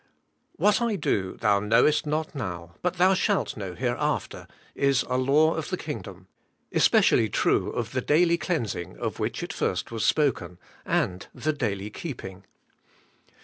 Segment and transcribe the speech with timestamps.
[0.33, 5.15] * What I do, thou knowest not now, but thou shalt know hereafter,' is a
[5.15, 6.25] law of the kingdom,
[6.71, 11.91] especially true of the daily cleansing of which it first was spoken, and the daily
[11.91, 12.45] keeping.